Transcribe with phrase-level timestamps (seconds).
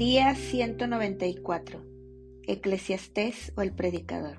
[0.00, 1.84] Día 194.
[2.46, 4.38] Eclesiastés o el Predicador.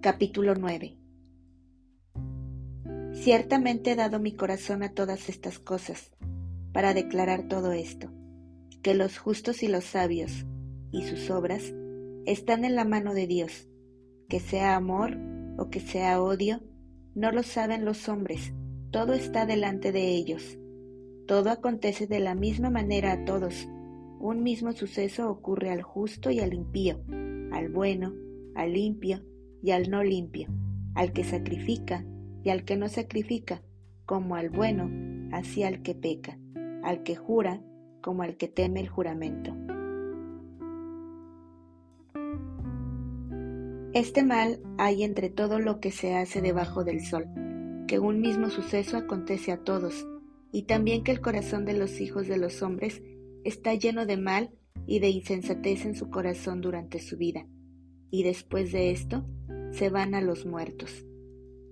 [0.00, 0.98] Capítulo 9.
[3.12, 6.10] Ciertamente he dado mi corazón a todas estas cosas,
[6.72, 8.10] para declarar todo esto,
[8.82, 10.44] que los justos y los sabios,
[10.90, 11.72] y sus obras,
[12.26, 13.68] están en la mano de Dios,
[14.28, 15.18] que sea amor
[15.56, 16.60] o que sea odio,
[17.14, 18.52] no lo saben los hombres,
[18.90, 20.58] todo está delante de ellos.
[21.28, 23.68] Todo acontece de la misma manera a todos,
[24.22, 27.00] un mismo suceso ocurre al justo y al impío,
[27.50, 28.14] al bueno,
[28.54, 29.20] al limpio
[29.60, 30.48] y al no limpio,
[30.94, 32.06] al que sacrifica
[32.44, 33.62] y al que no sacrifica,
[34.06, 34.88] como al bueno,
[35.32, 36.38] así al que peca,
[36.84, 37.62] al que jura,
[38.00, 39.56] como al que teme el juramento.
[43.92, 47.26] Este mal hay entre todo lo que se hace debajo del sol,
[47.88, 50.06] que un mismo suceso acontece a todos,
[50.52, 53.02] y también que el corazón de los hijos de los hombres
[53.44, 54.50] está lleno de mal
[54.86, 57.46] y de insensatez en su corazón durante su vida,
[58.10, 59.26] y después de esto
[59.70, 61.06] se van a los muertos.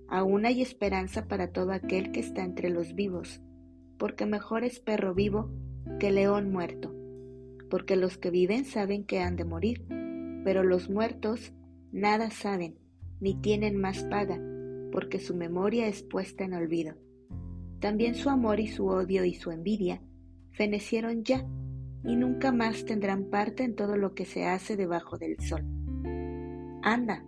[0.07, 3.41] Aún hay esperanza para todo aquel que está entre los vivos,
[3.97, 5.49] porque mejor es perro vivo
[5.99, 6.93] que león muerto,
[7.69, 9.85] porque los que viven saben que han de morir,
[10.43, 11.53] pero los muertos
[11.91, 12.79] nada saben,
[13.19, 14.39] ni tienen más paga,
[14.91, 16.95] porque su memoria es puesta en olvido.
[17.79, 20.01] También su amor y su odio y su envidia
[20.51, 21.47] fenecieron ya,
[22.03, 25.63] y nunca más tendrán parte en todo lo que se hace debajo del sol.
[26.83, 27.23] Anda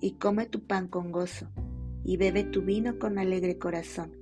[0.00, 1.50] y come tu pan con gozo,
[2.04, 4.16] y bebe tu vino con alegre corazón,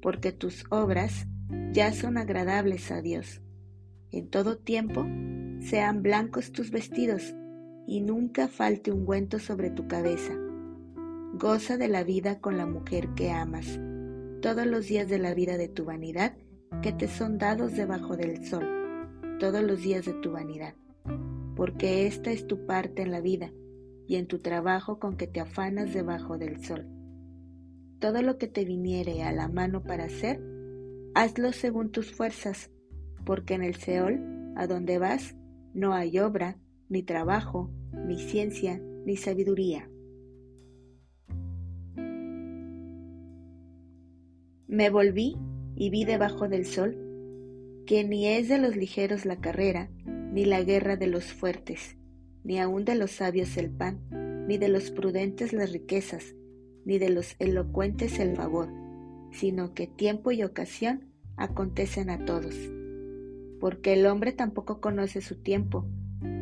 [0.00, 1.26] porque tus obras
[1.72, 3.42] ya son agradables a Dios.
[4.10, 5.06] En todo tiempo
[5.60, 7.34] sean blancos tus vestidos,
[7.86, 10.32] y nunca falte ungüento sobre tu cabeza.
[11.34, 13.78] Goza de la vida con la mujer que amas,
[14.40, 16.36] todos los días de la vida de tu vanidad
[16.82, 18.75] que te son dados debajo del sol
[19.38, 20.74] todos los días de tu vanidad,
[21.54, 23.52] porque esta es tu parte en la vida
[24.06, 26.86] y en tu trabajo con que te afanas debajo del sol.
[27.98, 30.40] Todo lo que te viniere a la mano para hacer,
[31.14, 32.70] hazlo según tus fuerzas,
[33.24, 35.34] porque en el Seol, a donde vas,
[35.74, 36.58] no hay obra,
[36.88, 39.90] ni trabajo, ni ciencia, ni sabiduría.
[44.66, 45.36] Me volví
[45.74, 47.05] y vi debajo del sol
[47.86, 51.96] que ni es de los ligeros la carrera, ni la guerra de los fuertes,
[52.42, 54.00] ni aun de los sabios el pan,
[54.48, 56.34] ni de los prudentes las riquezas,
[56.84, 58.68] ni de los elocuentes el favor,
[59.30, 62.56] sino que tiempo y ocasión acontecen a todos.
[63.60, 65.86] Porque el hombre tampoco conoce su tiempo,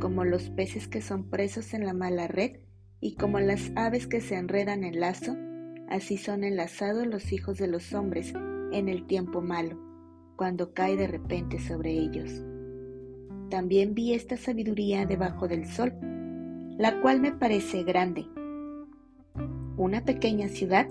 [0.01, 2.61] como los peces que son presos en la mala red,
[3.01, 5.37] y como las aves que se enredan en lazo,
[5.91, 8.33] así son enlazados los hijos de los hombres
[8.73, 9.84] en el tiempo malo
[10.37, 12.43] cuando cae de repente sobre ellos.
[13.51, 15.93] También vi esta sabiduría debajo del sol,
[16.79, 18.27] la cual me parece grande.
[19.77, 20.89] Una pequeña ciudad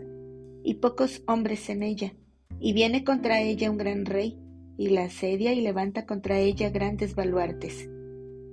[0.63, 2.13] y pocos hombres en ella,
[2.59, 4.39] y viene contra ella un gran rey,
[4.77, 7.89] y la asedia y levanta contra ella grandes baluartes,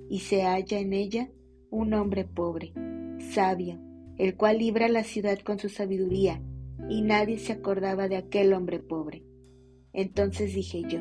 [0.09, 1.31] y se halla en ella
[1.71, 2.73] un hombre pobre,
[3.33, 3.79] sabio,
[4.19, 6.43] el cual libra la ciudad con su sabiduría,
[6.89, 9.30] y nadie se acordaba de aquel hombre pobre.
[9.93, 11.01] Entonces dije yo,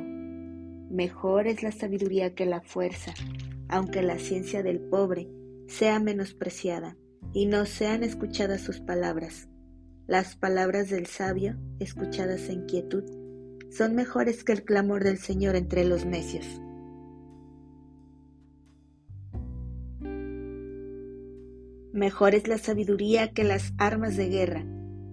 [0.90, 3.14] mejor es la sabiduría que la fuerza,
[3.68, 5.30] aunque la ciencia del pobre
[5.68, 6.98] sea menospreciada
[7.34, 9.48] y no sean escuchadas sus palabras.
[10.08, 13.04] Las palabras del sabio, escuchadas en quietud,
[13.70, 16.46] son mejores que el clamor del Señor entre los necios.
[21.94, 24.66] Mejor es la sabiduría que las armas de guerra,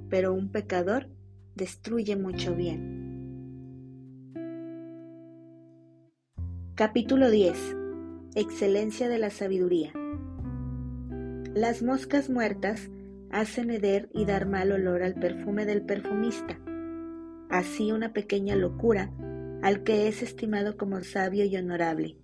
[0.08, 1.08] pero un pecador
[1.54, 2.95] destruye mucho bien.
[6.76, 7.74] Capítulo 10.
[8.34, 9.94] Excelencia de la sabiduría.
[11.54, 12.90] Las moscas muertas
[13.30, 16.60] hacen heder y dar mal olor al perfume del perfumista.
[17.48, 19.10] Así una pequeña locura
[19.62, 22.18] al que es estimado como sabio y honorable.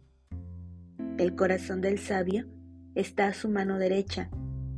[1.17, 2.44] El corazón del sabio
[2.94, 4.29] está a su mano derecha,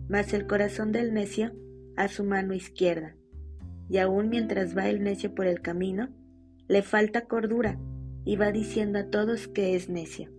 [0.09, 1.53] mas el corazón del necio
[1.97, 3.17] a su mano izquierda.
[3.91, 6.11] Y aun mientras va el necio por el camino,
[6.69, 7.77] le falta cordura
[8.25, 10.31] y va diciendo a todos que es necio.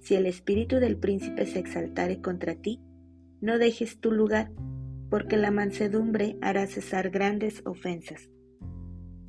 [0.00, 2.80] Si el espíritu del príncipe se exaltare contra ti,
[3.40, 4.52] no dejes tu lugar,
[5.10, 8.30] porque la mansedumbre hará cesar grandes ofensas.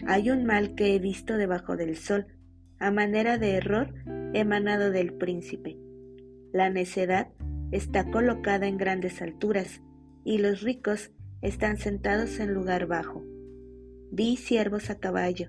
[0.06, 2.28] Hay un mal que he visto debajo del sol,
[2.80, 3.94] a manera de error
[4.34, 5.78] emanado del príncipe.
[6.54, 7.30] La necedad
[7.72, 9.82] está colocada en grandes alturas,
[10.24, 13.24] y los ricos están sentados en lugar bajo.
[14.12, 15.48] Vi siervos a caballo,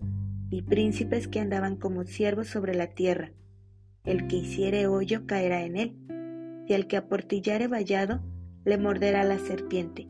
[0.51, 3.33] y príncipes que andaban como siervos sobre la tierra.
[4.05, 5.97] el que hiciere hoyo caerá en él,
[6.67, 8.23] y el que aportillare vallado
[8.65, 10.09] le morderá la serpiente.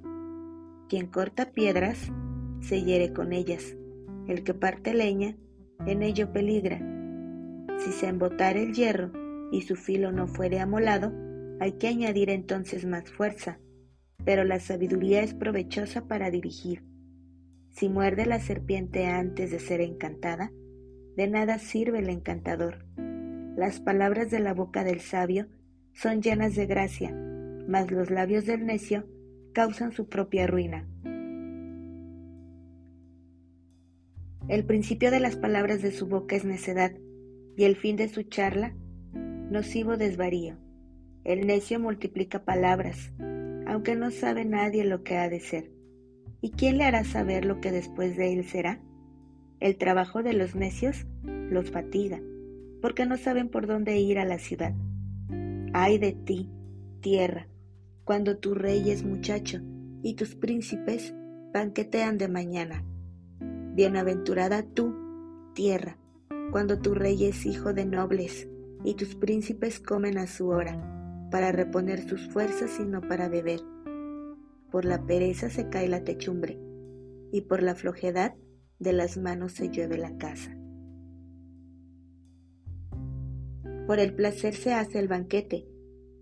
[0.88, 2.12] Quien corta piedras,
[2.60, 3.76] se hiere con ellas,
[4.28, 5.36] el que parte leña,
[5.86, 6.78] en ello peligra.
[7.78, 9.12] Si se embotare el hierro
[9.50, 11.12] y su filo no fuere amolado,
[11.60, 13.58] hay que añadir entonces más fuerza,
[14.24, 16.87] pero la sabiduría es provechosa para dirigir.
[17.78, 20.50] Si muerde la serpiente antes de ser encantada,
[21.16, 22.84] de nada sirve el encantador.
[23.56, 25.46] Las palabras de la boca del sabio
[25.92, 27.14] son llenas de gracia,
[27.68, 29.06] mas los labios del necio
[29.52, 30.88] causan su propia ruina.
[34.48, 36.90] El principio de las palabras de su boca es necedad,
[37.56, 38.74] y el fin de su charla,
[39.12, 40.56] nocivo desvarío.
[41.22, 43.12] El necio multiplica palabras,
[43.68, 45.77] aunque no sabe nadie lo que ha de ser.
[46.40, 48.80] ¿Y quién le hará saber lo que después de él será?
[49.60, 52.20] El trabajo de los necios los fatiga,
[52.80, 54.74] porque no saben por dónde ir a la ciudad.
[55.72, 56.50] Ay de ti,
[57.00, 57.48] tierra,
[58.04, 59.60] cuando tu rey es muchacho
[60.02, 61.12] y tus príncipes
[61.52, 62.84] banquetean de mañana.
[63.74, 64.94] Bienaventurada tú,
[65.54, 65.98] tierra,
[66.52, 68.48] cuando tu rey es hijo de nobles
[68.84, 73.60] y tus príncipes comen a su hora, para reponer sus fuerzas y no para beber.
[74.70, 76.58] Por la pereza se cae la techumbre,
[77.32, 78.34] y por la flojedad
[78.78, 80.56] de las manos se llueve la casa.
[83.86, 85.66] Por el placer se hace el banquete,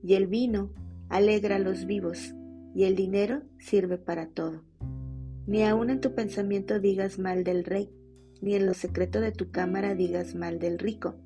[0.03, 0.73] y el vino
[1.09, 2.35] alegra a los vivos,
[2.75, 4.63] y el dinero sirve para todo.
[5.47, 7.91] Ni aun en tu pensamiento digas mal del rey,
[8.41, 11.17] ni en lo secreto de tu cámara digas mal del rico,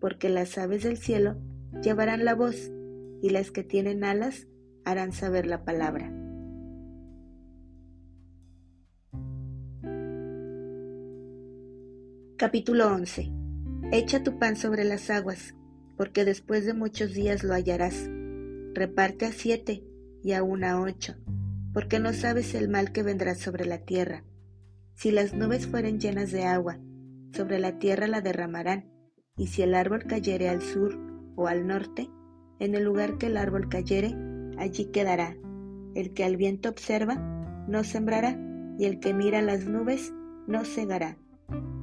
[0.00, 1.36] porque las aves del cielo
[1.82, 2.70] llevarán la voz,
[3.22, 4.48] y las que tienen alas
[4.84, 6.19] harán saber la palabra.
[12.40, 13.30] Capítulo 11.
[13.92, 15.54] Echa tu pan sobre las aguas,
[15.98, 18.08] porque después de muchos días lo hallarás.
[18.72, 19.84] Reparte a siete
[20.22, 21.16] y aún a ocho,
[21.74, 24.24] porque no sabes el mal que vendrá sobre la tierra.
[24.94, 26.78] Si las nubes fueren llenas de agua,
[27.34, 28.90] sobre la tierra la derramarán,
[29.36, 30.98] y si el árbol cayere al sur
[31.36, 32.08] o al norte,
[32.58, 34.16] en el lugar que el árbol cayere,
[34.56, 35.36] allí quedará.
[35.94, 37.16] El que al viento observa,
[37.68, 38.40] no sembrará,
[38.78, 40.14] y el que mira las nubes,
[40.46, 41.18] no cegará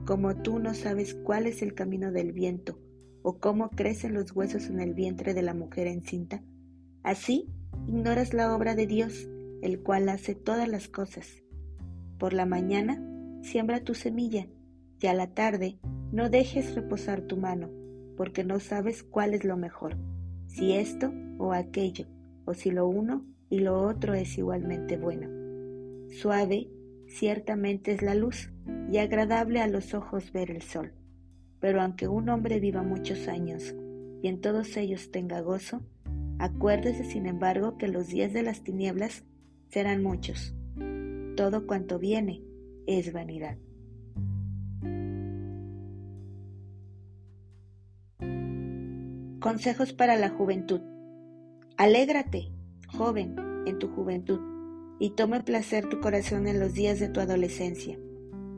[0.07, 2.80] como tú no sabes cuál es el camino del viento
[3.24, 6.42] o cómo crecen los huesos en el vientre de la mujer encinta,
[7.04, 7.50] así
[7.89, 9.27] ignoras la obra de Dios,
[9.62, 11.44] el cual hace todas las cosas.
[12.18, 13.04] Por la mañana
[13.42, 14.48] siembra tu semilla
[15.01, 15.77] y a la tarde
[16.13, 17.69] no dejes reposar tu mano,
[18.15, 19.98] porque no sabes cuál es lo mejor,
[20.45, 22.07] si esto o aquello,
[22.45, 25.27] o si lo uno y lo otro es igualmente bueno.
[26.12, 26.69] Suave
[27.07, 28.51] ciertamente es la luz,
[28.92, 30.94] y agradable a los ojos ver el sol.
[31.59, 33.75] Pero aunque un hombre viva muchos años
[34.21, 35.81] y en todos ellos tenga gozo,
[36.39, 39.24] acuérdese sin embargo que los días de las tinieblas
[39.69, 40.56] serán muchos.
[41.36, 42.44] Todo cuanto viene
[42.86, 43.57] es vanidad.
[49.39, 50.81] Consejos para la juventud.
[51.77, 52.51] Alégrate,
[52.88, 54.39] joven, en tu juventud,
[55.00, 57.98] y tome placer tu corazón en los días de tu adolescencia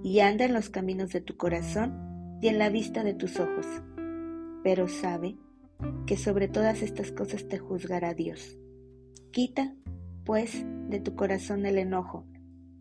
[0.04, 3.66] y anda en los caminos de tu corazón y en la vista de tus ojos.
[4.64, 5.38] Pero sabe
[6.06, 8.58] que sobre todas estas cosas te juzgará Dios.
[9.32, 9.76] Quita,
[10.24, 12.26] pues, de tu corazón el enojo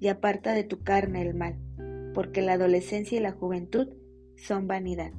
[0.01, 1.59] y aparta de tu carne el mal,
[2.15, 3.89] porque la adolescencia y la juventud
[4.37, 5.13] son vanidad.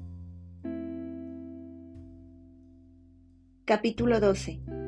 [3.66, 4.79] Capítulo 12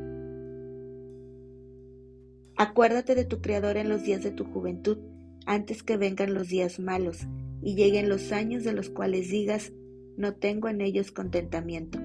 [2.61, 4.99] Acuérdate de tu Creador en los días de tu juventud
[5.47, 7.27] antes que vengan los días malos
[7.59, 9.73] y lleguen los años de los cuales digas,
[10.15, 11.97] no tengo en ellos contentamiento,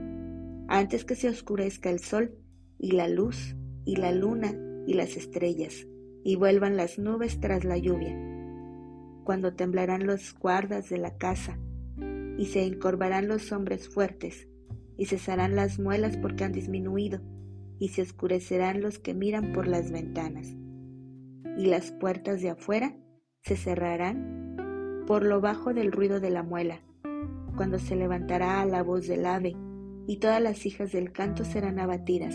[0.67, 2.39] antes que se oscurezca el sol
[2.79, 4.55] y la luz y la luna
[4.87, 5.87] y las estrellas,
[6.25, 8.17] y vuelvan las nubes tras la lluvia,
[9.25, 11.59] cuando temblarán los guardas de la casa,
[12.39, 14.49] y se encorvarán los hombres fuertes,
[14.97, 17.21] y cesarán las muelas porque han disminuido,
[17.79, 20.55] y se oscurecerán los que miran por las ventanas,
[21.57, 22.97] y las puertas de afuera
[23.43, 26.81] se cerrarán por lo bajo del ruido de la muela,
[27.57, 29.57] cuando se levantará a la voz del ave,
[30.07, 32.35] y todas las hijas del canto serán abatidas,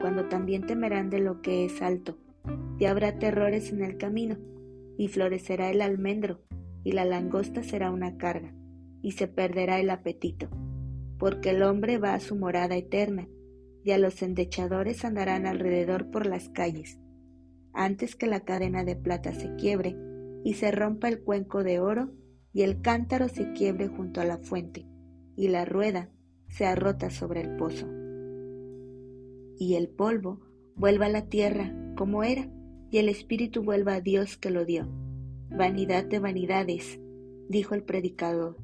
[0.00, 2.18] cuando también temerán de lo que es alto,
[2.78, 4.36] y habrá terrores en el camino,
[4.98, 6.40] y florecerá el almendro,
[6.84, 8.54] y la langosta será una carga,
[9.02, 10.48] y se perderá el apetito,
[11.18, 13.28] porque el hombre va a su morada eterna,
[13.84, 16.98] y a los endechadores andarán alrededor por las calles.
[17.72, 19.96] Antes que la cadena de plata se quiebre,
[20.44, 22.12] y se rompa el cuenco de oro
[22.52, 24.86] y el cántaro se quiebre junto a la fuente
[25.36, 26.10] y la rueda
[26.48, 27.86] sea rota sobre el pozo.
[29.58, 30.40] Y el polvo
[30.74, 32.50] vuelva a la tierra como era,
[32.90, 34.86] y el espíritu vuelva a Dios que lo dio.
[35.50, 37.00] Vanidad de vanidades,
[37.48, 38.58] dijo el predicador,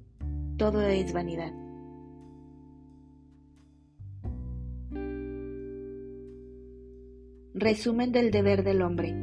[0.58, 1.52] todo es vanidad.
[7.54, 9.14] Resumen del deber del hombre.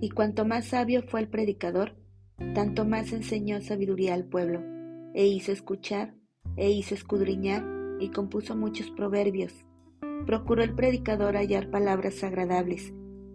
[0.00, 1.94] Y cuanto más sabio fue el predicador,
[2.54, 4.62] tanto más enseñó sabiduría al pueblo,
[5.14, 6.14] e hizo escuchar,
[6.56, 7.62] e hizo escudriñar,
[8.00, 9.52] y compuso muchos proverbios.
[10.26, 12.94] Procuró el predicador hallar palabras agradables,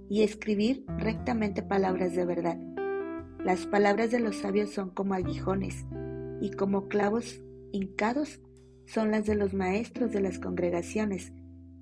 [0.10, 2.58] y escribir rectamente palabras de verdad.
[3.46, 5.86] Las palabras de los sabios son como aguijones,
[6.42, 8.42] y como clavos hincados
[8.88, 11.34] son las de los maestros de las congregaciones,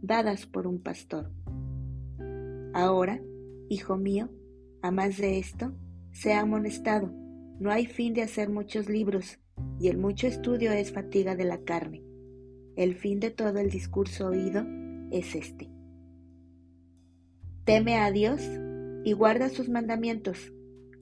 [0.02, 1.32] dadas por un pastor.
[2.76, 3.22] Ahora,
[3.70, 4.30] hijo mío,
[4.82, 5.72] a más de esto,
[6.12, 7.10] sea amonestado.
[7.58, 9.40] No hay fin de hacer muchos libros,
[9.80, 12.04] y el mucho estudio es fatiga de la carne.
[12.76, 14.66] El fin de todo el discurso oído
[15.10, 15.70] es este.
[17.64, 18.42] Teme a Dios
[19.06, 20.52] y guarda sus mandamientos,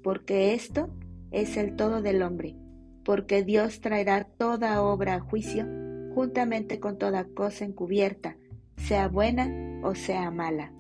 [0.03, 0.96] porque esto
[1.32, 2.56] es el todo del hombre,
[3.03, 5.65] porque Dios traerá toda obra a juicio
[6.13, 8.38] juntamente con toda cosa encubierta,
[8.77, 10.72] sea buena o sea mala.